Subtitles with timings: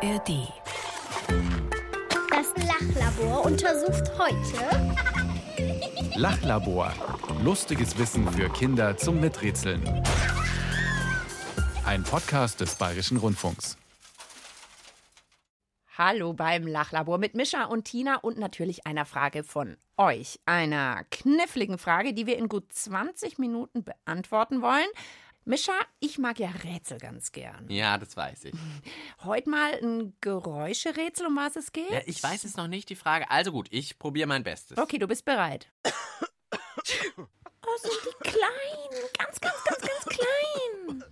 [0.00, 0.52] ARD.
[2.30, 4.94] Das Lachlabor untersucht heute
[6.14, 6.92] Lachlabor.
[7.42, 9.82] Lustiges Wissen für Kinder zum Miträtseln.
[11.84, 13.76] Ein Podcast des Bayerischen Rundfunks.
[15.96, 20.38] Hallo beim Lachlabor mit Mischa und Tina und natürlich einer Frage von euch.
[20.46, 24.86] Einer kniffligen Frage, die wir in gut 20 Minuten beantworten wollen.
[25.48, 27.70] Mischa, ich mag ja Rätsel ganz gern.
[27.70, 28.54] Ja, das weiß ich.
[29.24, 31.90] Heute mal ein Geräuscherätsel, um was es geht?
[31.90, 33.30] Ja, ich weiß es noch nicht, die Frage.
[33.30, 34.76] Also gut, ich probiere mein Bestes.
[34.76, 35.72] Okay, du bist bereit.
[37.16, 39.08] oh, sind die klein.
[39.16, 41.04] Ganz, ganz, ganz, ganz klein.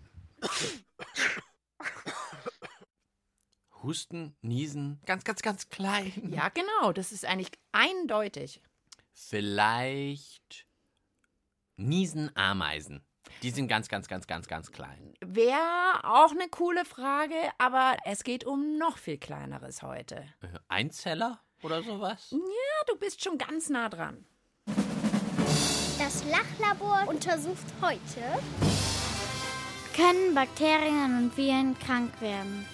[3.83, 6.13] Husten, Niesen, ganz, ganz, ganz klein.
[6.31, 6.93] Ja, genau.
[6.93, 8.61] Das ist eigentlich eindeutig.
[9.15, 10.67] Vielleicht
[11.77, 13.06] Niesen, Ameisen.
[13.43, 15.15] Die sind ganz, ganz, ganz, ganz, ganz klein.
[15.21, 20.25] Wäre auch eine coole Frage, aber es geht um noch viel kleineres heute.
[20.41, 22.31] Äh, Einzeller oder sowas?
[22.31, 22.39] Ja,
[22.89, 24.25] du bist schon ganz nah dran.
[25.99, 28.21] Das Lachlabor untersucht heute
[29.95, 32.67] Können Bakterien und Viren krank werden?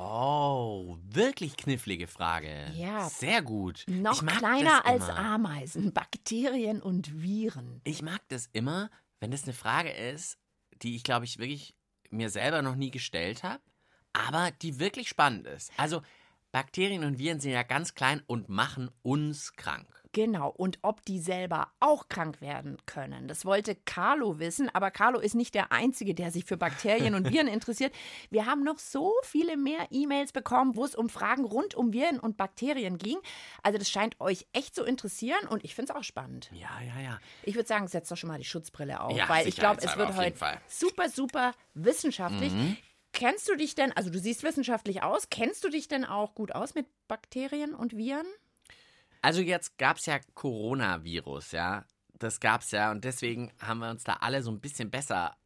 [0.00, 2.70] Oh, wirklich knifflige Frage.
[2.76, 3.08] Ja.
[3.08, 3.84] Sehr gut.
[3.88, 5.08] Noch kleiner als.
[5.08, 7.80] Ameisen, Bakterien und Viren.
[7.82, 10.38] Ich mag das immer, wenn das eine Frage ist,
[10.82, 11.74] die ich, glaube ich, wirklich
[12.10, 13.62] mir selber noch nie gestellt habe,
[14.12, 15.72] aber die wirklich spannend ist.
[15.76, 16.02] Also,
[16.52, 19.97] Bakterien und Viren sind ja ganz klein und machen uns krank.
[20.12, 23.28] Genau, und ob die selber auch krank werden können.
[23.28, 27.30] Das wollte Carlo wissen, aber Carlo ist nicht der Einzige, der sich für Bakterien und
[27.30, 27.94] Viren interessiert.
[28.30, 32.18] Wir haben noch so viele mehr E-Mails bekommen, wo es um Fragen rund um Viren
[32.18, 33.18] und Bakterien ging.
[33.62, 36.50] Also das scheint euch echt zu interessieren und ich finde es auch spannend.
[36.52, 37.18] Ja, ja, ja.
[37.42, 39.96] Ich würde sagen, setzt doch schon mal die Schutzbrille auf, Ja, weil ich glaube, es
[39.96, 40.56] wird heute Fall.
[40.56, 40.60] Mhm.
[40.68, 42.52] super, super wissenschaftlich.
[43.12, 46.54] Kennst du dich denn, also du siehst wissenschaftlich aus, kennst du dich denn auch gut
[46.54, 48.26] aus mit Bakterien und Viren?
[49.22, 51.84] Also jetzt gab es ja Coronavirus, ja.
[52.18, 55.36] Das gab's ja und deswegen haben wir uns da alle so ein bisschen besser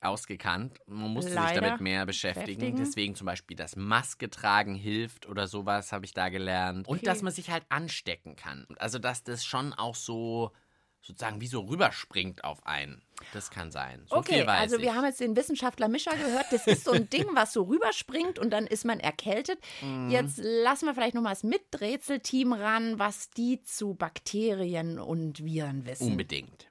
[0.00, 0.78] ausgekannt.
[0.86, 2.44] Man musste sich Leider damit mehr beschäftigen.
[2.46, 2.76] beschäftigen.
[2.76, 6.88] Deswegen zum Beispiel das Maske tragen hilft oder sowas habe ich da gelernt.
[6.88, 7.06] Und Okay.
[7.06, 8.66] dass man sich halt anstecken kann.
[8.78, 10.52] Also dass das schon auch so
[11.02, 13.02] sozusagen wie so rüberspringt auf einen.
[13.32, 14.06] Das kann sein.
[14.08, 14.82] So okay, viel weiß also ich.
[14.82, 16.46] wir haben jetzt den Wissenschaftler Mischer gehört.
[16.50, 19.58] Das ist so ein Ding, was so rüberspringt und dann ist man erkältet.
[19.80, 20.10] Mhm.
[20.10, 25.84] Jetzt lassen wir vielleicht noch mal das Miträtselteam ran, was die zu Bakterien und Viren
[25.86, 26.12] wissen.
[26.12, 26.68] Unbedingt.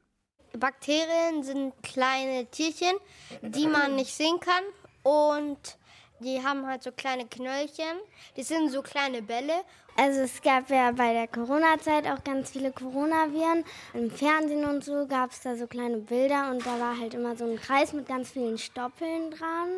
[0.58, 2.96] Bakterien sind kleine Tierchen,
[3.42, 4.64] die man nicht sehen kann
[5.04, 5.78] und
[6.22, 7.98] die haben halt so kleine Knöllchen.
[8.38, 9.64] Die sind so kleine Bälle.
[9.98, 13.66] Also es gab ja bei der Corona-Zeit auch ganz viele Coronaviren.
[13.94, 17.36] Im Fernsehen und so gab es da so kleine Bilder und da war halt immer
[17.36, 19.70] so ein Kreis mit ganz vielen Stoppeln dran.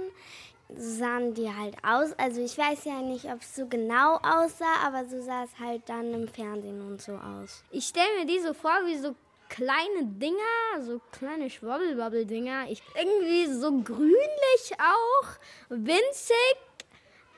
[0.75, 2.13] So sahen die halt aus.
[2.17, 5.81] Also ich weiß ja nicht, ob es so genau aussah, aber so sah es halt
[5.87, 7.63] dann im Fernsehen und so aus.
[7.71, 9.15] Ich stelle mir die so vor wie so
[9.53, 12.71] kleine Dinger, so kleine Schwabbelwabbel-Dinger.
[12.71, 15.27] Ich, irgendwie so grünlich auch,
[15.69, 16.57] winzig.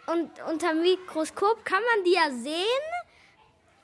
[0.08, 2.86] Und unter dem Mikroskop kann man die ja sehen.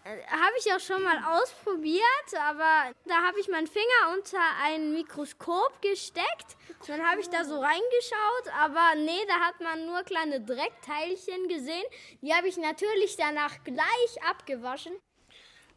[0.05, 5.81] Habe ich auch schon mal ausprobiert, aber da habe ich meinen Finger unter ein Mikroskop
[5.81, 6.55] gesteckt.
[6.87, 11.83] Dann habe ich da so reingeschaut, aber nee, da hat man nur kleine Dreckteilchen gesehen.
[12.21, 14.93] Die habe ich natürlich danach gleich abgewaschen.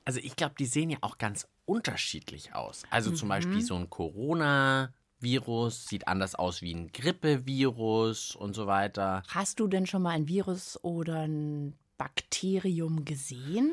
[0.04, 2.82] Also ich glaube, die sehen ja auch ganz unterschiedlich aus.
[2.90, 3.30] Also zum Mhm.
[3.30, 9.22] Beispiel so ein Corona-Virus sieht anders aus wie ein Grippevirus und so weiter.
[9.28, 13.72] Hast du denn schon mal ein Virus oder ein Bakterium gesehen?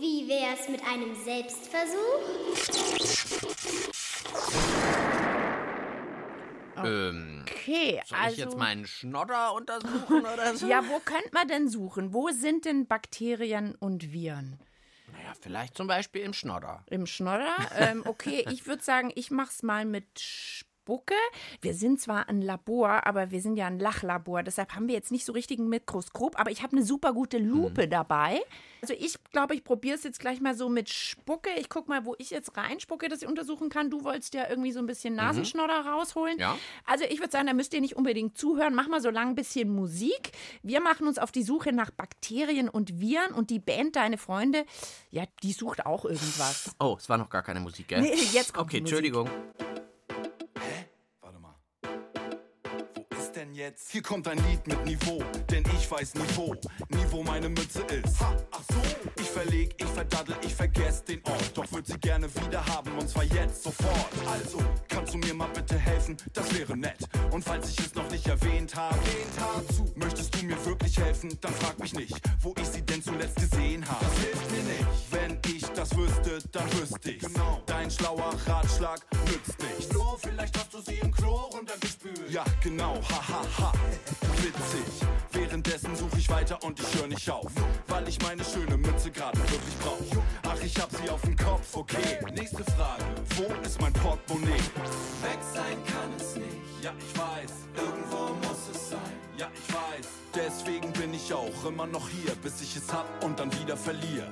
[0.00, 1.98] Wie wär's mit einem Selbstversuch?
[6.84, 10.68] Ähm, Okay, soll also ich jetzt meinen Schnodder untersuchen oder so?
[10.68, 12.14] ja, wo könnte man denn suchen?
[12.14, 14.58] Wo sind denn Bakterien und Viren?
[15.12, 16.84] Naja, vielleicht zum Beispiel im Schnodder.
[16.86, 17.56] Im Schnodder?
[17.76, 21.12] ähm, okay, ich würde sagen, ich mach's mal mit Spucke.
[21.60, 24.42] Wir sind zwar ein Labor, aber wir sind ja ein Lachlabor.
[24.42, 27.36] Deshalb haben wir jetzt nicht so richtig ein Mikroskop, aber ich habe eine super gute
[27.36, 27.90] Lupe Mhm.
[27.90, 28.40] dabei.
[28.80, 31.50] Also ich glaube, ich probiere es jetzt gleich mal so mit Spucke.
[31.58, 33.90] Ich guck mal, wo ich jetzt reinspucke, dass ich untersuchen kann.
[33.90, 36.36] Du wolltest ja irgendwie so ein bisschen Nasenschnodder rausholen.
[36.36, 36.40] Mhm.
[36.40, 36.58] Ja.
[36.86, 38.74] Also ich würde sagen, da müsst ihr nicht unbedingt zuhören.
[38.74, 40.30] Mach mal so lang ein bisschen Musik.
[40.62, 44.64] Wir machen uns auf die Suche nach Bakterien und Viren und die Band Deine Freunde,
[45.10, 46.70] ja, die sucht auch irgendwas.
[46.80, 48.00] Oh, es war noch gar keine Musik, gell?
[48.00, 49.67] Nee, jetzt kommt Okay, die Musik.
[53.58, 53.90] Jetzt?
[53.90, 55.20] Hier kommt ein Lied mit Niveau,
[55.50, 56.54] denn ich weiß Niveau.
[56.90, 58.20] Niveau meine Mütze ist.
[58.20, 58.80] Ha, ach so.
[59.20, 61.50] Ich verleg, ich verdaddel, ich vergess den Ort.
[61.54, 64.12] Doch würd sie gerne wieder haben und zwar jetzt sofort.
[64.26, 64.58] Also,
[64.88, 66.16] kannst du mir mal bitte helfen?
[66.32, 66.98] Das wäre nett.
[67.32, 68.98] Und falls ich es noch nicht erwähnt habe,
[69.74, 71.36] zu, möchtest du mir wirklich helfen?
[71.40, 74.04] Dann frag mich nicht, wo ich sie denn zuletzt gesehen habe.
[74.04, 74.86] Das hilft mir nicht.
[75.10, 77.22] Wenn ich das wüsste, dann wüsste ich.
[77.22, 77.60] Genau.
[77.66, 79.86] Dein schlauer Ratschlag nützt nichts.
[79.86, 82.30] Flo, vielleicht hast du sie im Klo runtergespült.
[82.30, 83.47] Ja, genau, hahaha.
[83.58, 83.72] Ha.
[84.36, 85.08] Witzig.
[85.32, 87.50] Währenddessen suche ich weiter und ich höre nicht auf.
[87.86, 90.22] Weil ich meine schöne Mütze gerade wirklich brauche.
[90.42, 92.18] Ach, ich hab sie auf dem Kopf, okay.
[92.34, 93.04] Nächste Frage.
[93.36, 94.52] Wo ist mein Portemonnaie?
[94.52, 96.82] Weg sein kann es nicht.
[96.82, 97.52] Ja, ich weiß.
[97.76, 98.98] Irgendwo muss es sein.
[99.36, 100.06] Ja, ich weiß.
[100.34, 104.28] Deswegen bin ich auch immer noch hier, bis ich es hab und dann wieder verliere.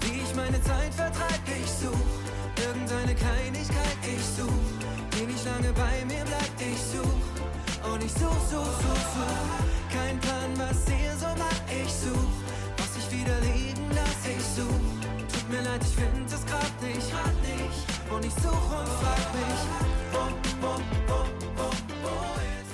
[0.00, 2.22] Wie ich meine Zeit vertreib, ich such
[2.64, 4.48] irgendeine Kleinigkeit, ich such,
[5.16, 7.21] die nicht lange bei mir bleibt, ich such
[8.04, 9.92] ich such, such, such, such.
[9.92, 12.32] Kein Plan, was ihr so macht, ich such,
[12.76, 14.92] was ich wieder liegen lass, ich such.
[15.32, 19.34] Tut mir leid, ich find es grad nicht, grad nicht und ich such und frag
[19.34, 19.62] mich,
[20.12, 20.18] wo,
[20.62, 20.72] wo
[22.58, 22.72] jetzt?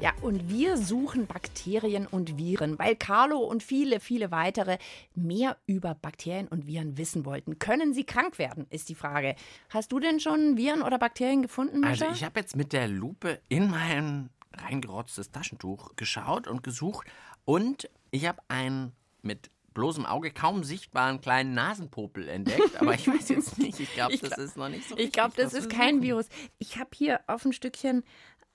[0.00, 4.78] Ja, und wir suchen Bakterien und Viren, weil Carlo und viele, viele weitere
[5.14, 7.58] mehr über Bakterien und Viren wissen wollten.
[7.58, 9.36] Können sie krank werden, ist die Frage.
[9.70, 12.06] Hast du denn schon Viren oder Bakterien gefunden, Mischa?
[12.06, 17.06] Also ich habe jetzt mit der Lupe in mein reingerotztes Taschentuch geschaut und gesucht
[17.44, 23.28] und ich habe einen mit bloßem Auge kaum sichtbaren kleinen Nasenpopel entdeckt, aber ich weiß
[23.28, 26.00] jetzt nicht, ich glaube, das glaub- ist noch nicht so Ich glaube, das ist kein.
[26.00, 26.28] Virus.
[26.58, 28.02] Ich habe hier auf ein Stückchen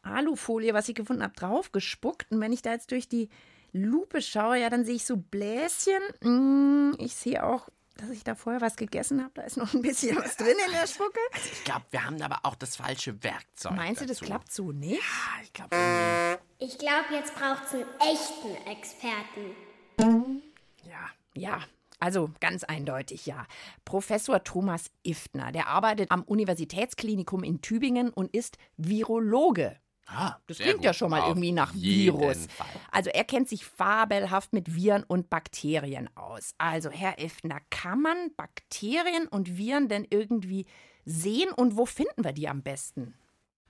[0.02, 2.32] Alufolie, was ich gefunden habe, draufgespuckt.
[2.32, 3.30] Und wenn ich da jetzt durch die
[3.72, 6.02] Lupe schaue, ja, dann sehe ich so Bläschen.
[6.22, 7.70] Mm, Ich sehe auch,
[8.02, 9.32] dass ich da vorher was gegessen habe.
[9.36, 11.20] Da ist noch ein bisschen was drin in der Spucke.
[11.36, 14.26] Ich glaube, wir haben aber auch das falsche Werkzeug Meinst du, das dazu.
[14.26, 15.02] klappt so nicht?
[15.02, 16.40] Ja, ich glaube.
[16.60, 20.42] Ich glaube, jetzt braucht es einen echten Experten.
[20.84, 21.10] Ja.
[21.34, 21.62] Ja,
[22.00, 23.46] also ganz eindeutig ja.
[23.86, 29.78] Professor Thomas Iftner, der arbeitet am Universitätsklinikum in Tübingen und ist Virologe.
[30.08, 30.86] Ah, Das klingt gut.
[30.86, 32.48] ja schon mal Auf irgendwie nach Virus.
[32.48, 32.68] Fall.
[32.92, 36.54] Also er kennt sich fabelhaft mit Viren und Bakterien aus.
[36.58, 40.66] Also Herr Iftner, kann man Bakterien und Viren denn irgendwie
[41.06, 43.14] sehen und wo finden wir die am besten?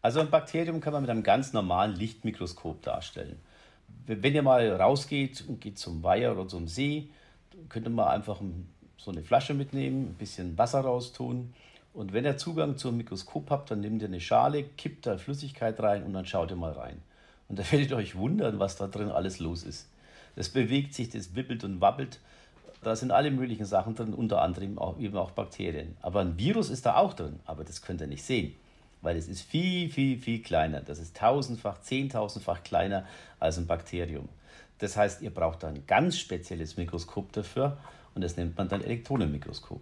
[0.02, 3.40] Also ein Bakterium kann man mit einem ganz normalen Lichtmikroskop darstellen.
[4.08, 7.10] Wenn ihr mal rausgeht und geht zum Weiher oder zum See,
[7.70, 8.42] könnt ihr mal einfach
[8.98, 11.54] so eine Flasche mitnehmen, ein bisschen Wasser raustun.
[11.94, 15.80] Und wenn ihr Zugang zum Mikroskop habt, dann nehmt ihr eine Schale, kippt da Flüssigkeit
[15.82, 17.02] rein und dann schaut ihr mal rein.
[17.50, 19.90] Und da werdet ihr euch wundern, was da drin alles los ist.
[20.36, 22.20] Das bewegt sich, das wippelt und wabbelt.
[22.82, 25.98] Da sind alle möglichen Sachen drin, unter anderem auch, eben auch Bakterien.
[26.02, 28.56] Aber ein Virus ist da auch drin, aber das könnt ihr nicht sehen,
[29.02, 30.80] weil es ist viel, viel, viel kleiner.
[30.80, 33.06] Das ist tausendfach, zehntausendfach kleiner
[33.40, 34.30] als ein Bakterium.
[34.80, 37.78] Das heißt, ihr braucht da ein ganz spezielles Mikroskop dafür
[38.16, 39.82] und das nennt man dann Elektronenmikroskop.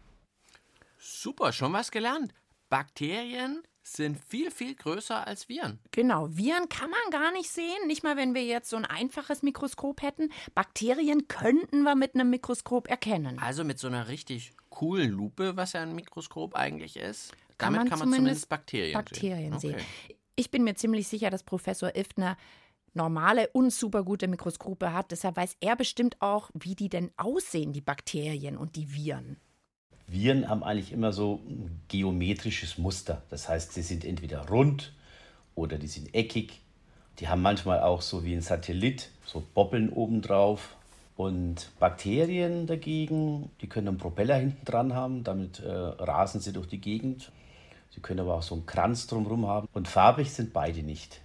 [1.00, 2.34] Super, schon was gelernt.
[2.70, 5.80] Bakterien sind viel, viel größer als Viren.
[5.92, 9.42] Genau, Viren kann man gar nicht sehen, nicht mal wenn wir jetzt so ein einfaches
[9.42, 10.32] Mikroskop hätten.
[10.54, 13.40] Bakterien könnten wir mit einem Mikroskop erkennen.
[13.40, 17.80] Also mit so einer richtig coolen Lupe, was ja ein Mikroskop eigentlich ist, Kann damit
[17.80, 19.72] man kann man zumindest zumindest Bakterien, Bakterien sehen.
[19.72, 19.86] sehen.
[20.06, 20.18] Okay.
[20.36, 22.38] Ich bin mir ziemlich sicher, dass Professor Iftner
[22.94, 25.12] normale und super gute Mikroskope hat.
[25.12, 29.38] Deshalb weiß er bestimmt auch, wie die denn aussehen, die Bakterien und die Viren.
[30.12, 33.22] Viren haben eigentlich immer so ein geometrisches Muster.
[33.30, 34.94] Das heißt, sie sind entweder rund
[35.56, 36.62] oder die sind eckig.
[37.20, 40.76] Die haben manchmal auch so wie ein Satellit, so Bobbeln obendrauf.
[41.16, 46.68] Und Bakterien dagegen, die können einen Propeller hinten dran haben, damit äh, rasen sie durch
[46.68, 47.32] die Gegend.
[47.90, 49.68] Sie können aber auch so einen Kranz drumherum haben.
[49.74, 51.20] Und farbig sind beide nicht.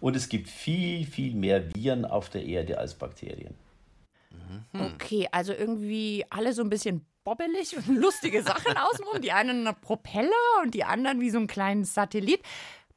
[0.00, 3.54] Und es gibt viel, viel mehr Viren auf der Erde als Bakterien.
[4.72, 9.20] Okay, also irgendwie alle so ein bisschen bobbelig und lustige Sachen außenrum.
[9.20, 10.30] Die einen einen Propeller
[10.62, 12.42] und die anderen wie so ein kleines Satellit.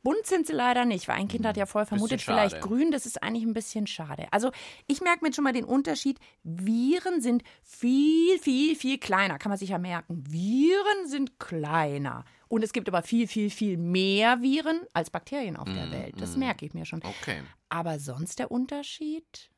[0.04, 2.92] Bunt sind sie leider nicht, weil ein Kind hat ja vorher vermutet, vielleicht grün.
[2.92, 4.28] Das ist eigentlich ein bisschen schade.
[4.32, 4.52] Also
[4.86, 6.20] ich merke mir schon mal den Unterschied.
[6.44, 9.40] Viren sind viel, viel, viel kleiner.
[9.40, 10.22] Kann man sich ja merken.
[10.28, 12.26] Viren sind kleiner.
[12.50, 16.16] Und es gibt aber viel, viel, viel mehr Viren als Bakterien auf der Welt.
[16.20, 17.02] Das merke ich mir schon.
[17.02, 17.42] Okay.
[17.70, 19.50] Aber sonst der Unterschied?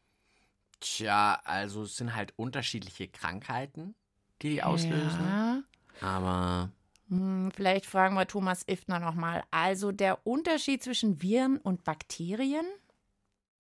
[0.80, 3.96] Tja, also es sind halt unterschiedliche Krankheiten,
[4.46, 5.20] die die auslösen.
[5.20, 5.64] Ja.
[6.02, 6.70] Aber
[7.10, 9.44] Hm, Vielleicht fragen wir Thomas Iftner nochmal.
[9.52, 12.66] Also der Unterschied zwischen Viren und Bakterien?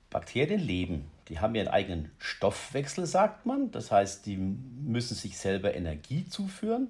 [0.10, 1.06] Bakterien leben.
[1.28, 3.72] Die haben ihren eigenen Stoffwechsel, sagt man.
[3.72, 6.90] Das heißt, die müssen sich selber Energie zuführen,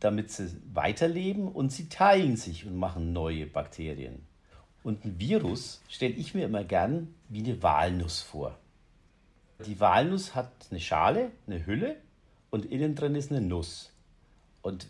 [0.00, 4.26] damit sie weiterleben und sie teilen sich und machen neue Bakterien.
[4.82, 8.56] Und ein Virus stelle ich mir immer gern wie eine Walnuss vor.
[9.64, 11.96] Die Walnuss hat eine Schale, eine Hülle
[12.56, 13.92] und innen drin ist eine Nuss.
[14.62, 14.86] Und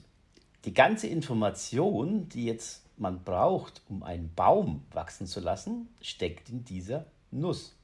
[0.64, 6.64] die ganze Information, die jetzt man braucht, um einen Baum wachsen zu lassen, steckt in
[6.64, 7.74] dieser Nuss.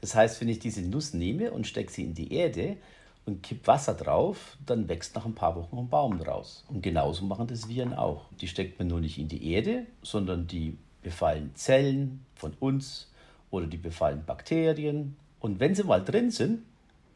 [0.00, 2.76] Das heißt, wenn ich diese Nuss nehme und stecke sie in die Erde
[3.26, 6.64] und kipp Wasser drauf, dann wächst nach ein paar Wochen ein Baum draus.
[6.68, 8.26] Und genauso machen das Viren auch.
[8.40, 13.10] Die steckt man nur nicht in die Erde, sondern die befallen Zellen von uns
[13.50, 15.16] oder die befallen Bakterien.
[15.40, 16.62] Und wenn sie mal drin sind,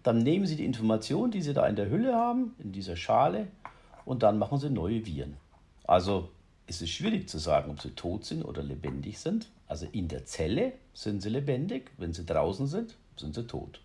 [0.04, 3.48] dann nehmen sie die Information, die sie da in der Hülle haben, in dieser Schale,
[4.04, 5.36] und dann machen sie neue Viren.
[5.84, 6.30] Also
[6.66, 9.50] ist es schwierig zu sagen, ob sie tot sind oder lebendig sind.
[9.66, 13.80] Also in der Zelle sind sie lebendig, wenn sie draußen sind, sind sie tot.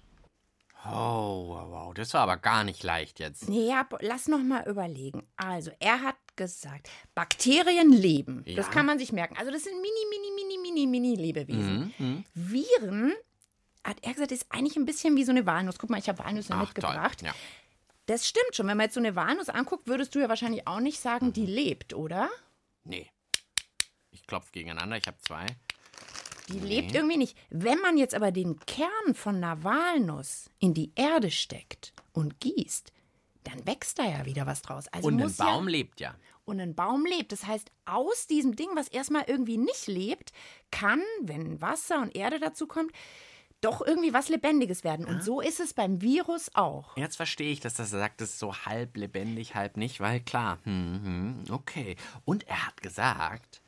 [0.86, 3.50] Oh, wow, wow, das war aber gar nicht leicht jetzt.
[3.50, 5.24] Nee, ja, lass noch mal überlegen.
[5.36, 8.44] Also, er hat gesagt, Bakterien leben.
[8.46, 8.56] Ja.
[8.56, 9.36] Das kann man sich merken.
[9.38, 11.94] Also, das sind mini, mini, mini, mini, mini Lebewesen.
[11.98, 12.24] Mhm.
[12.34, 13.12] Viren,
[13.86, 15.80] hat er gesagt, ist eigentlich ein bisschen wie so eine Walnuss.
[15.80, 17.22] Guck mal, ich habe Walnüsse Ach, mitgebracht.
[17.22, 17.34] Ja.
[18.06, 18.68] Das stimmt schon.
[18.68, 21.46] Wenn man jetzt so eine Walnuss anguckt, würdest du ja wahrscheinlich auch nicht sagen, die
[21.46, 22.30] lebt, oder?
[22.84, 23.10] Nee.
[24.12, 25.46] Ich klopfe gegeneinander, ich habe zwei.
[26.50, 27.38] Die lebt irgendwie nicht.
[27.50, 32.92] Wenn man jetzt aber den Kern von einer Walnuss in die Erde steckt und gießt,
[33.44, 34.88] dann wächst da ja wieder was draus.
[34.88, 36.16] Also Und ein Baum ja, lebt ja.
[36.46, 37.32] und ein Baum lebt.
[37.32, 40.32] Das heißt, aus diesem Ding, was erstmal irgendwie nicht lebt,
[40.72, 42.92] kann, wenn Wasser und Erde dazu kommt,
[43.62, 45.06] doch irgendwie was Lebendiges werden.
[45.06, 46.96] Und so ist es beim Virus auch.
[46.98, 50.60] Jetzt verstehe ich, dass das sagt, es ist so halb lebendig, halb nicht, weil klar,
[50.64, 51.02] hm,
[51.48, 51.96] hm, okay.
[52.26, 53.62] Und er hat gesagt,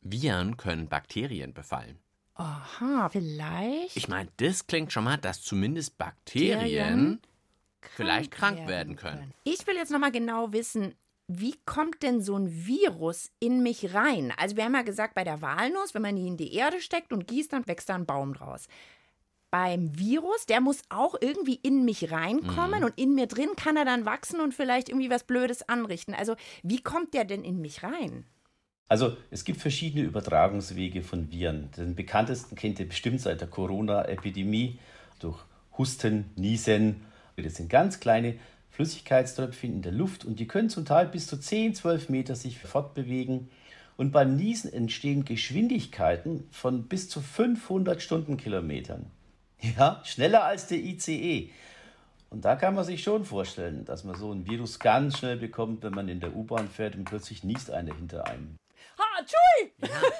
[0.00, 1.98] Viren können Bakterien befallen.
[2.34, 3.96] Aha, vielleicht.
[3.96, 7.20] Ich meine, das klingt schon mal, dass zumindest Bakterien Bakterien
[7.96, 9.32] vielleicht krank werden können.
[9.44, 10.94] Ich will jetzt nochmal genau wissen,
[11.26, 14.32] wie kommt denn so ein Virus in mich rein?
[14.38, 17.12] Also wir haben ja gesagt, bei der Walnuss, wenn man die in die Erde steckt
[17.12, 18.66] und gießt, dann wächst da ein Baum draus.
[19.50, 23.86] Beim Virus, der muss auch irgendwie in mich reinkommen und in mir drin kann er
[23.86, 26.12] dann wachsen und vielleicht irgendwie was Blödes anrichten.
[26.12, 28.26] Also wie kommt der denn in mich rein?
[28.88, 31.70] Also es gibt verschiedene Übertragungswege von Viren.
[31.76, 34.78] Den bekanntesten kennt ihr bestimmt seit der Corona-Epidemie
[35.18, 35.38] durch
[35.78, 37.02] Husten, Niesen.
[37.36, 38.34] Das sind ganz kleine
[38.70, 42.58] Flüssigkeitströpfchen in der Luft und die können zum Teil bis zu 10, 12 Meter sich
[42.58, 43.48] fortbewegen.
[43.96, 49.10] Und beim Niesen entstehen Geschwindigkeiten von bis zu 500 Stundenkilometern.
[49.60, 51.50] Ja, schneller als der ICE.
[52.30, 55.82] Und da kann man sich schon vorstellen, dass man so ein Virus ganz schnell bekommt,
[55.82, 58.56] wenn man in der U-Bahn fährt und plötzlich niest einer hinter einem.
[58.98, 59.72] Ha, tschuii!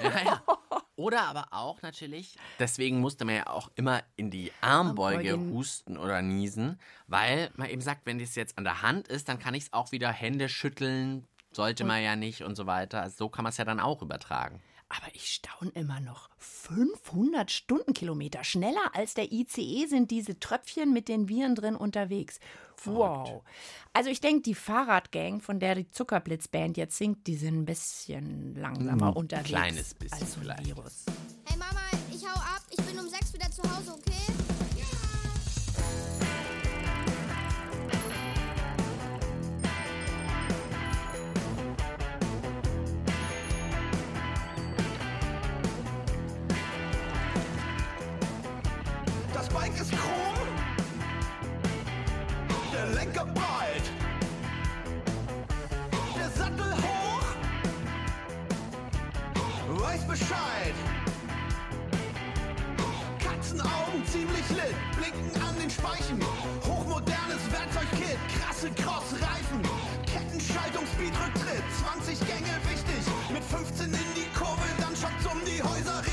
[0.03, 0.43] Ja, ja.
[0.97, 5.55] Oder aber auch natürlich, deswegen musste man ja auch immer in die Armbeuge Armbeuge.
[5.55, 9.39] husten oder niesen, weil man eben sagt, wenn das jetzt an der Hand ist, dann
[9.39, 11.29] kann ich es auch wieder Hände schütteln,
[11.59, 13.03] sollte man ja nicht und so weiter.
[13.03, 14.61] Also so kann man es ja dann auch übertragen.
[14.89, 16.31] Aber ich staune immer noch.
[16.39, 18.45] 500 Stundenkilometer.
[18.45, 22.39] Schneller als der ICE sind diese Tröpfchen mit den Viren drin unterwegs.
[22.85, 23.43] Wow.
[23.93, 28.55] Also ich denke, die Fahrradgang, von der die Zuckerblitzband jetzt singt, die sind ein bisschen
[28.55, 29.49] langsamer unterwegs.
[29.49, 30.41] kleines bisschen als so.
[30.41, 31.07] Virus.
[31.45, 31.81] Hey Mama,
[32.15, 32.63] ich hau ab.
[32.71, 34.28] Ich bin um sechs wieder zu Hause, okay?
[59.81, 60.75] Weiß Bescheid.
[63.19, 66.19] Katzenaugen ziemlich lit, blinken an den Speichen.
[66.67, 69.63] Hochmodernes Werkzeugkit, krasse Crossreifen,
[70.07, 73.03] Kettenschaltung, Speedrücktritt, 20 Gänge wichtig.
[73.33, 76.08] Mit 15 in die Kurve, dann schockt's um die Häuser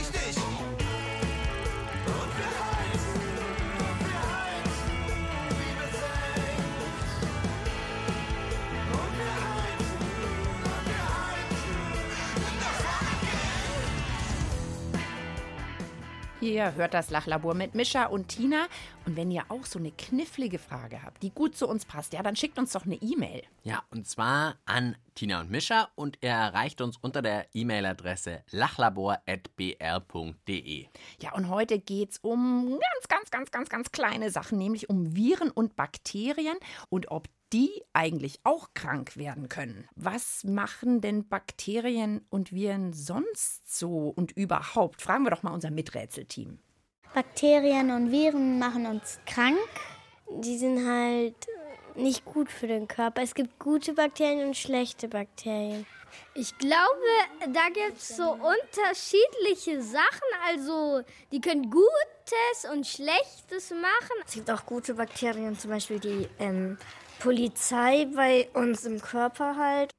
[16.46, 18.68] Hier hört das Lachlabor mit Mischa und Tina.
[19.06, 22.24] Und wenn ihr auch so eine knifflige Frage habt, die gut zu uns passt, ja,
[22.24, 23.44] dann schickt uns doch eine E-Mail.
[23.64, 30.86] Ja, und zwar an Tina und Mischa und er erreicht uns unter der E-Mail-Adresse lachlabor.br.de.
[31.22, 35.16] Ja, und heute geht es um ganz, ganz, ganz, ganz, ganz kleine Sachen, nämlich um
[35.16, 36.58] Viren und Bakterien
[36.90, 39.88] und ob die eigentlich auch krank werden können.
[39.96, 45.02] Was machen denn Bakterien und Viren sonst so und überhaupt?
[45.02, 46.60] Fragen wir doch mal unser Miträtselteam.
[47.16, 49.58] Bakterien und Viren machen uns krank.
[50.30, 51.48] Die sind halt
[51.96, 53.22] nicht gut für den Körper.
[53.22, 55.86] Es gibt gute Bakterien und schlechte Bakterien.
[56.34, 56.76] Ich glaube,
[57.54, 60.30] da gibt es so unterschiedliche Sachen.
[60.46, 64.18] Also, die können Gutes und Schlechtes machen.
[64.28, 66.78] Es gibt auch gute Bakterien, zum Beispiel die ähm,
[67.20, 69.95] Polizei bei uns im Körper halt.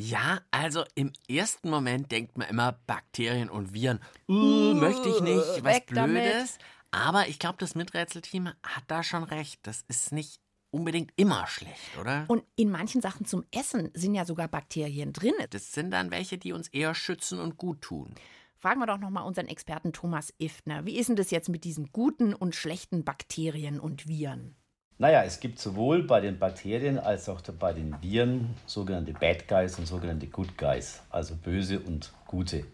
[0.00, 3.98] Ja, also im ersten Moment denkt man immer Bakterien und Viren.
[4.28, 6.22] Uh, möchte ich nicht, was weg damit.
[6.22, 6.58] Blödes.
[6.92, 9.58] Aber ich glaube, das Miträtselteam hat da schon recht.
[9.64, 10.40] Das ist nicht
[10.70, 12.26] unbedingt immer schlecht, oder?
[12.28, 15.34] Und in manchen Sachen zum Essen sind ja sogar Bakterien drin.
[15.50, 18.14] Das sind dann welche, die uns eher schützen und gut tun.
[18.56, 20.86] Fragen wir doch noch mal unseren Experten Thomas Iftner.
[20.86, 24.54] Wie ist denn das jetzt mit diesen guten und schlechten Bakterien und Viren?
[25.00, 29.78] Naja, es gibt sowohl bei den Bakterien als auch bei den Viren sogenannte Bad Guys
[29.78, 32.64] und sogenannte Good Guys, also böse und gute.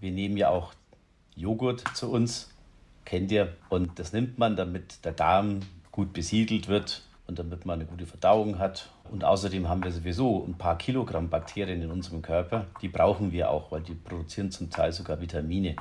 [0.00, 0.74] Wir nehmen ja auch
[1.36, 2.50] Joghurt zu uns,
[3.04, 5.60] kennt ihr, und das nimmt man, damit der Darm
[5.92, 8.90] gut besiedelt wird und damit man eine gute Verdauung hat.
[9.08, 12.66] Und außerdem haben wir sowieso ein paar Kilogramm Bakterien in unserem Körper.
[12.82, 15.76] Die brauchen wir auch, weil die produzieren zum Teil sogar Vitamine,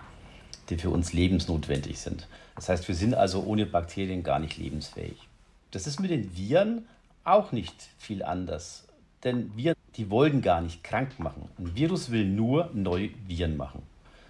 [0.70, 2.28] die für uns lebensnotwendig sind.
[2.56, 5.28] Das heißt, wir sind also ohne Bakterien gar nicht lebensfähig.
[5.76, 6.88] Das ist mit den Viren
[7.26, 8.88] auch nicht viel anders.
[9.26, 11.50] Denn Viren, die wollen gar nicht krank machen.
[11.58, 13.82] Ein Virus will nur neue Viren machen.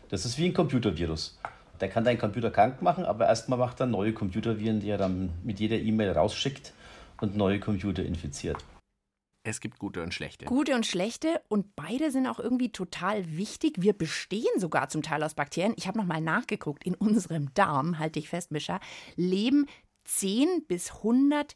[0.09, 1.39] Das ist wie ein Computervirus.
[1.79, 5.33] Der kann deinen Computer krank machen, aber erstmal macht er neue Computerviren, die er dann
[5.43, 6.73] mit jeder E-Mail rausschickt
[7.21, 8.57] und neue Computer infiziert.
[9.47, 10.45] Es gibt gute und schlechte.
[10.45, 13.75] Gute und schlechte und beide sind auch irgendwie total wichtig.
[13.77, 15.75] Wir bestehen sogar zum Teil aus Bakterien.
[15.77, 16.83] Ich habe noch mal nachgeguckt.
[16.83, 18.79] In unserem Darm, halte ich fest, Mischa,
[19.15, 19.67] leben
[20.05, 21.55] 10 bis 100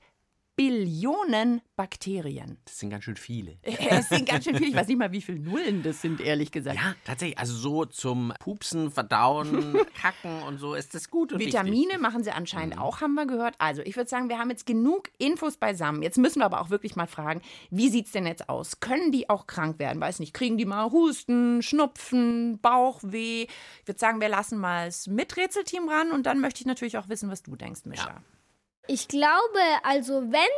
[0.60, 2.58] Billionen Bakterien.
[2.65, 3.60] Das sind ganz schön viele.
[3.63, 4.72] Es sind ganz schön viele.
[4.72, 6.75] Ich weiß nicht mal, wie viele Nullen das sind, ehrlich gesagt.
[6.75, 7.38] Ja, tatsächlich.
[7.38, 12.01] Also so zum Pupsen, Verdauen, Kacken und so ist das gut und Vitamine wichtig.
[12.01, 13.56] machen sie anscheinend auch, haben wir gehört.
[13.58, 16.03] Also, ich würde sagen, wir haben jetzt genug Infos beisammen.
[16.03, 18.82] Jetzt müssen wir aber auch wirklich mal fragen, wie sieht es denn jetzt aus?
[18.82, 20.01] Können die auch krank werden?
[20.01, 23.44] Weiß nicht, kriegen die mal Husten, Schnupfen, Bauchweh?
[23.44, 27.08] Ich würde sagen, wir lassen mal das Miträtselteam ran und dann möchte ich natürlich auch
[27.08, 28.22] wissen, was du denkst, Mischa.
[28.91, 30.55] Ich glaube, also wenn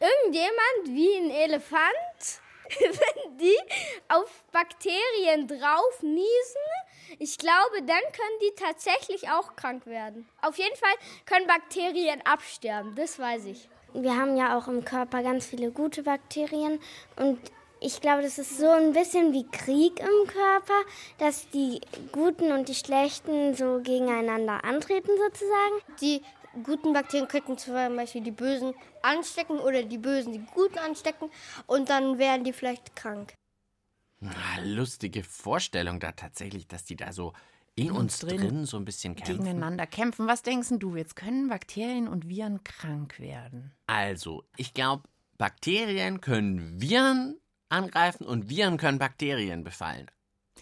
[0.00, 2.40] irgendjemand wie ein Elefant,
[2.80, 3.56] wenn die
[4.08, 10.28] auf Bakterien drauf niesen, ich glaube, dann können die tatsächlich auch krank werden.
[10.42, 10.94] Auf jeden Fall
[11.26, 13.68] können Bakterien absterben, das weiß ich.
[13.92, 16.80] Wir haben ja auch im Körper ganz viele gute Bakterien
[17.14, 17.38] und
[17.78, 20.80] ich glaube, das ist so ein bisschen wie Krieg im Körper,
[21.18, 25.98] dass die Guten und die Schlechten so gegeneinander antreten sozusagen.
[26.00, 26.20] Die
[26.62, 31.30] guten Bakterien könnten zum Beispiel die Bösen anstecken oder die Bösen die Guten anstecken
[31.66, 33.34] und dann werden die vielleicht krank.
[34.22, 37.32] Ah, lustige Vorstellung da tatsächlich, dass die da so
[37.74, 39.38] in, In uns drin drin, so ein bisschen kämpfen.
[39.38, 40.26] Gegeneinander kämpfen.
[40.26, 40.96] Was denkst du?
[40.96, 43.72] Jetzt können Bakterien und Viren krank werden.
[43.86, 45.04] Also, ich glaube,
[45.38, 50.10] Bakterien können Viren angreifen und Viren können Bakterien befallen.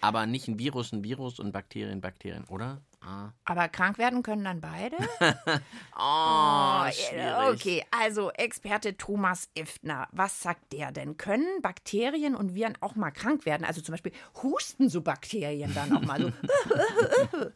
[0.00, 2.82] Aber nicht ein Virus, ein Virus und Bakterien, Bakterien, oder?
[3.00, 3.30] Ah.
[3.44, 4.96] Aber krank werden können dann beide?
[6.00, 7.60] Oh, äh, schwierig.
[7.60, 11.16] okay, also Experte Thomas Iftner, was sagt der denn?
[11.16, 13.64] Können Bakterien und Viren auch mal krank werden?
[13.64, 16.32] Also zum Beispiel husten so Bakterien dann auch mal so.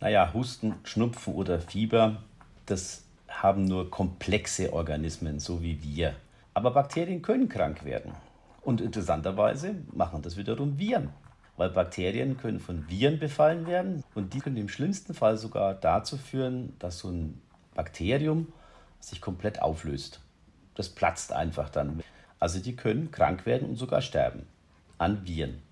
[0.00, 2.24] Naja, Husten, Schnupfen oder Fieber,
[2.66, 6.16] das haben nur komplexe Organismen, so wie wir.
[6.54, 8.12] Aber Bakterien können krank werden.
[8.62, 11.10] Und interessanterweise machen das wiederum Viren.
[11.62, 16.16] Weil Bakterien können von Viren befallen werden und die können im schlimmsten Fall sogar dazu
[16.18, 17.40] führen, dass so ein
[17.76, 18.52] Bakterium
[18.98, 20.20] sich komplett auflöst.
[20.74, 22.02] Das platzt einfach dann.
[22.40, 24.48] Also die können krank werden und sogar sterben
[24.98, 25.62] an Viren.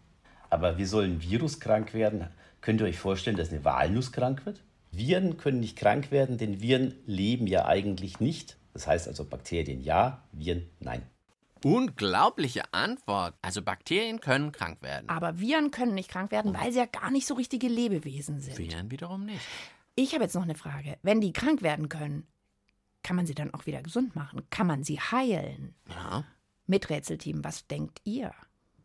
[0.49, 2.29] Aber wie soll ein Virus krank werden?
[2.61, 4.61] Könnt ihr euch vorstellen, dass eine Walnuss krank wird?
[4.93, 8.59] Viren können nicht krank werden, denn Viren leben ja eigentlich nicht.
[8.75, 11.03] Das heißt also Bakterien ja, Viren nein.
[11.65, 13.35] Unglaubliche Antwort.
[13.43, 15.09] Also Bakterien können krank werden.
[15.09, 18.59] Aber Viren können nicht krank werden, weil sie ja gar nicht so richtige Lebewesen sind.
[18.59, 19.41] Viren wiederum nicht.
[19.95, 20.99] Ich habe jetzt noch eine Frage.
[21.03, 22.27] Wenn die krank werden können,
[23.03, 24.43] kann man sie dann auch wieder gesund machen?
[24.51, 25.75] Kann man sie heilen?
[25.89, 26.25] Ja.
[26.67, 28.33] Miträtselteam, was denkt ihr?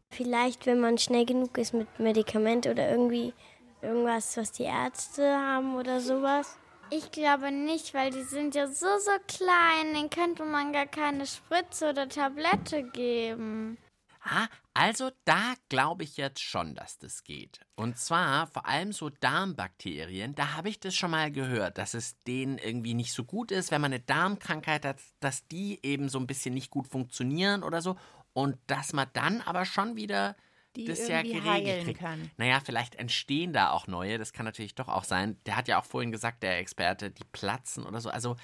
[0.10, 3.34] Vielleicht, wenn man schnell genug ist mit Medikament oder irgendwie
[3.82, 6.58] irgendwas, was die Ärzte haben oder sowas.
[6.92, 9.94] Ich glaube nicht, weil die sind ja so, so klein.
[9.96, 13.78] Den könnte man gar keine Spritze oder Tablette geben.
[14.22, 17.60] Ah, also da glaube ich jetzt schon, dass das geht.
[17.76, 22.22] Und zwar vor allem so Darmbakterien, da habe ich das schon mal gehört, dass es
[22.24, 26.18] denen irgendwie nicht so gut ist, wenn man eine Darmkrankheit hat, dass die eben so
[26.20, 27.98] ein bisschen nicht gut funktionieren oder so.
[28.34, 30.36] Und dass man dann aber schon wieder
[30.76, 32.00] Die das ja irgendwie geregelt heilen kriegt.
[32.00, 32.32] kann.
[32.38, 35.38] Naja, vielleicht entstehen da auch neue, das kann natürlich doch auch sein.
[35.46, 38.10] Der hat ja auch vorhin gesagt, der Experte, die platzen oder so.
[38.10, 38.36] Also,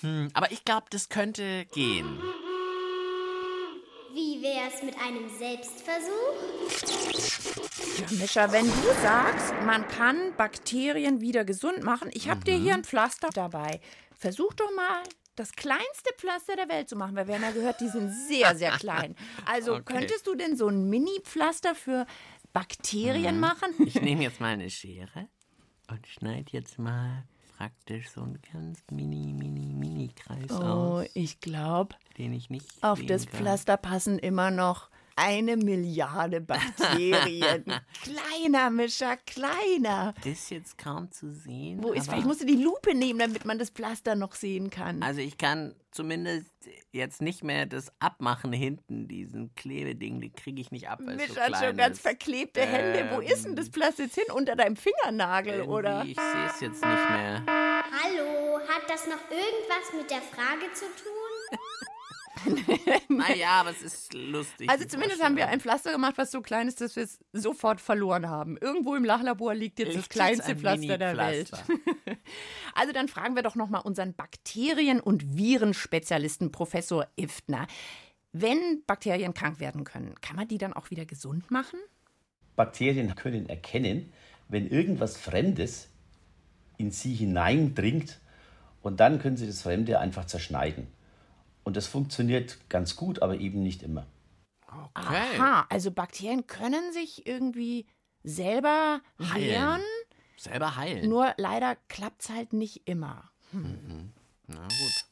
[0.00, 2.18] hm, aber ich glaube, das könnte gehen.
[4.14, 7.22] Wie wär's mit einem Selbstversuch?
[7.98, 12.74] Ja, Mischa, wenn du sagst, man kann Bakterien wieder gesund machen, ich habe dir hier
[12.74, 13.80] ein Pflaster dabei.
[14.18, 15.02] Versuch doch mal,
[15.36, 18.54] das kleinste Pflaster der Welt zu machen, weil wir haben ja gehört, die sind sehr,
[18.54, 19.16] sehr klein.
[19.46, 19.82] Also Okay.
[19.84, 22.06] könntest du denn so ein Mini-Pflaster für
[22.52, 23.40] Bakterien Mhm.
[23.40, 23.68] machen?
[23.86, 25.28] Ich nehme jetzt mal eine Schere
[25.90, 27.24] und schneide jetzt mal
[27.56, 32.82] praktisch so einen ganz mini, mini, mini Kreis Oh, aus, ich glaube, den ich nicht
[32.82, 33.34] auf das kann.
[33.36, 37.64] Pflaster passen immer noch eine Milliarde Bakterien.
[38.02, 40.14] kleiner, Mischa, kleiner.
[40.16, 41.82] Das ist jetzt kaum zu sehen.
[41.82, 45.02] Wo ist, vielleicht musst du die Lupe nehmen, damit man das Pflaster noch sehen kann.
[45.02, 46.50] Also ich kann zumindest
[46.90, 51.12] jetzt nicht mehr das abmachen hinten, diesen Klebeding, den kriege ich nicht ab, es so
[51.12, 53.10] Mischa hat schon ganz verklebte Hände.
[53.14, 54.24] Wo ist denn das Pflaster jetzt hin?
[54.34, 56.04] Unter deinem Fingernagel, oder?
[56.04, 57.44] Ich sehe es jetzt nicht mehr.
[57.46, 61.58] Hallo, hat das noch irgendwas mit der Frage zu tun?
[63.08, 64.68] Naja, aber es ist lustig.
[64.68, 67.80] Also zumindest haben wir ein Pflaster gemacht, was so klein ist, dass wir es sofort
[67.80, 68.56] verloren haben.
[68.58, 71.50] Irgendwo im Lachlabor liegt jetzt das Richtig, kleinste ein Pflaster der Welt.
[72.74, 77.66] Also dann fragen wir doch noch mal unseren Bakterien- und Virenspezialisten Professor Iftner.
[78.32, 81.78] Wenn Bakterien krank werden können, kann man die dann auch wieder gesund machen?
[82.56, 84.10] Bakterien können erkennen,
[84.48, 85.88] wenn irgendwas Fremdes
[86.78, 88.20] in sie hineindringt
[88.82, 90.86] und dann können sie das Fremde einfach zerschneiden.
[91.64, 94.06] Und das funktioniert ganz gut, aber eben nicht immer.
[94.66, 95.38] Okay.
[95.38, 97.86] Aha, also Bakterien können sich irgendwie
[98.22, 99.48] selber Heilen.
[99.50, 99.82] wehren,
[100.36, 101.08] Selber heilen.
[101.08, 103.30] nur leider klappt es halt nicht immer.
[103.52, 105.04] Na gut.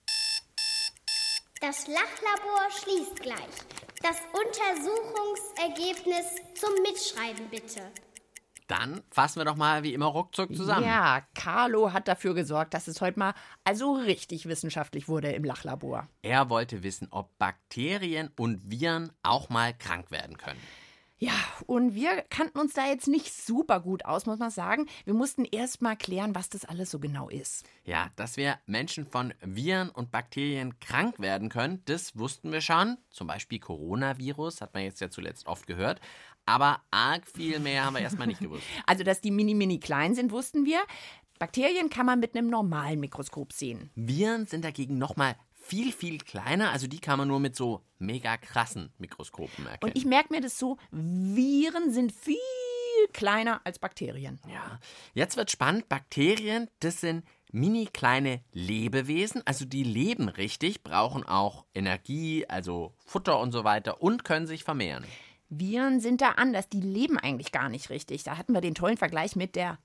[1.60, 3.36] Das Lachlabor schließt gleich.
[4.02, 7.82] Das Untersuchungsergebnis zum Mitschreiben bitte.
[8.70, 10.86] Dann fassen wir doch mal wie immer ruckzuck zusammen.
[10.86, 16.06] Ja, Carlo hat dafür gesorgt, dass es heute mal also richtig wissenschaftlich wurde im Lachlabor.
[16.22, 20.60] Er wollte wissen, ob Bakterien und Viren auch mal krank werden können.
[21.22, 21.34] Ja,
[21.66, 24.86] und wir kannten uns da jetzt nicht super gut aus, muss man sagen.
[25.04, 27.66] Wir mussten erst mal klären, was das alles so genau ist.
[27.84, 32.96] Ja, dass wir Menschen von Viren und Bakterien krank werden können, das wussten wir schon.
[33.10, 36.00] Zum Beispiel Coronavirus, hat man jetzt ja zuletzt oft gehört.
[36.46, 38.64] Aber arg viel mehr haben wir erstmal nicht gewusst.
[38.86, 40.80] Also, dass die mini, mini klein sind, wussten wir.
[41.38, 43.90] Bakterien kann man mit einem normalen Mikroskop sehen.
[43.94, 45.36] Viren sind dagegen nochmal
[45.70, 46.72] viel, viel kleiner.
[46.72, 49.92] Also die kann man nur mit so mega krassen Mikroskopen erkennen.
[49.92, 52.36] Und ich merke mir das so, Viren sind viel
[53.12, 54.40] kleiner als Bakterien.
[54.52, 54.80] Ja,
[55.14, 55.88] jetzt wird spannend.
[55.88, 63.38] Bakterien, das sind mini kleine Lebewesen, also die leben richtig, brauchen auch Energie, also Futter
[63.38, 65.04] und so weiter und können sich vermehren.
[65.48, 68.24] Viren sind da anders, die leben eigentlich gar nicht richtig.
[68.24, 69.78] Da hatten wir den tollen Vergleich mit der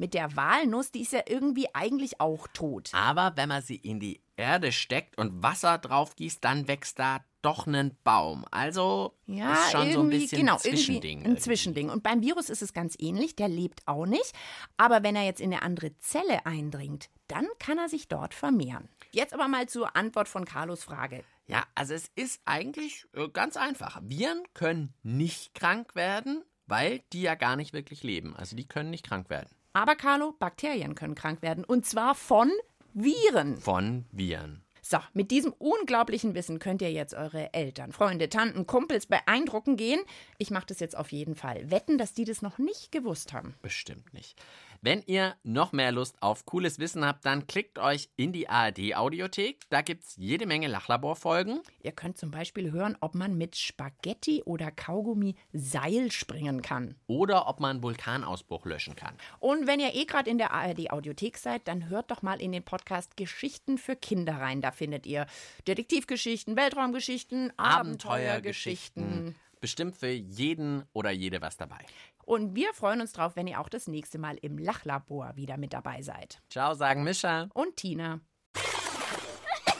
[0.00, 2.90] mit der Walnuss, die ist ja irgendwie eigentlich auch tot.
[2.94, 7.22] Aber wenn man sie in die Erde steckt und Wasser drauf gießt, dann wächst da
[7.42, 8.46] doch ein Baum.
[8.50, 11.18] Also Ja, ist schon irgendwie, so ein bisschen genau, ein Zwischending.
[11.18, 11.90] irgendwie ein Zwischending.
[11.90, 14.32] Und beim Virus ist es ganz ähnlich, der lebt auch nicht.
[14.78, 18.88] Aber wenn er jetzt in eine andere Zelle eindringt, dann kann er sich dort vermehren.
[19.12, 21.24] Jetzt aber mal zur Antwort von Carlos Frage.
[21.46, 24.00] Ja, also es ist eigentlich äh, ganz einfach.
[24.02, 28.34] Viren können nicht krank werden, weil die ja gar nicht wirklich leben.
[28.34, 29.50] Also die können nicht krank werden.
[29.72, 31.64] Aber Carlo, Bakterien können krank werden.
[31.64, 32.50] Und zwar von
[32.92, 33.56] Viren.
[33.56, 34.62] Von Viren.
[34.82, 40.00] So, mit diesem unglaublichen Wissen könnt ihr jetzt eure Eltern, Freunde, Tanten, Kumpels beeindrucken gehen.
[40.38, 41.70] Ich mache das jetzt auf jeden Fall.
[41.70, 43.54] Wetten, dass die das noch nicht gewusst haben.
[43.62, 44.42] Bestimmt nicht.
[44.82, 49.68] Wenn ihr noch mehr Lust auf cooles Wissen habt, dann klickt euch in die ARD-Audiothek.
[49.68, 51.60] Da gibt's jede Menge Lachlabor-Folgen.
[51.82, 56.94] Ihr könnt zum Beispiel hören, ob man mit Spaghetti oder Kaugummi Seil springen kann.
[57.08, 59.14] Oder ob man Vulkanausbruch löschen kann.
[59.38, 62.62] Und wenn ihr eh gerade in der ARD-Audiothek seid, dann hört doch mal in den
[62.62, 64.62] Podcast Geschichten für Kinder rein.
[64.62, 65.26] Da findet ihr
[65.68, 69.34] Detektivgeschichten, Weltraumgeschichten, Abenteuergeschichten.
[69.60, 71.84] Bestimmt für jeden oder jede was dabei.
[72.24, 75.72] Und wir freuen uns drauf, wenn ihr auch das nächste Mal im Lachlabor wieder mit
[75.72, 76.40] dabei seid.
[76.48, 77.48] Ciao, sagen Mischa.
[77.54, 78.20] Und Tina.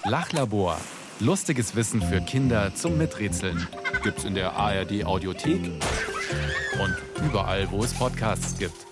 [0.05, 0.79] Lachlabor.
[1.21, 3.69] Lustiges Wissen für Kinder zum Miträtseln.
[4.03, 5.71] Gibt's in der ARD Audiothek
[6.81, 8.90] und überall, wo es Podcasts gibt.